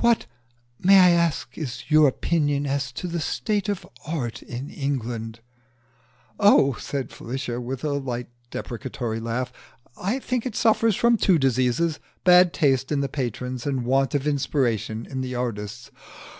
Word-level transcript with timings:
"What, 0.00 0.26
may 0.80 0.98
I 0.98 1.10
ask, 1.10 1.56
is 1.56 1.84
your 1.88 2.08
opinion 2.08 2.66
as 2.66 2.90
to 2.90 3.06
the 3.06 3.20
state 3.20 3.68
of 3.68 3.86
Art 4.04 4.42
in 4.42 4.68
England?" 4.68 5.38
"Oh," 6.40 6.72
said 6.80 7.12
Felicia, 7.12 7.60
with 7.60 7.84
a 7.84 7.92
light 7.92 8.26
deprecatory 8.50 9.20
laugh, 9.20 9.52
"I 9.96 10.18
think 10.18 10.44
it 10.44 10.56
suffers 10.56 10.96
from 10.96 11.16
two 11.16 11.38
diseases 11.38 12.00
bad 12.24 12.52
taste 12.52 12.90
in 12.90 12.98
the 12.98 13.08
patrons 13.08 13.64
and 13.64 13.84
want 13.84 14.12
of 14.16 14.26
inspiration 14.26 15.06
in 15.08 15.20
the 15.20 15.36
artists." 15.36 15.92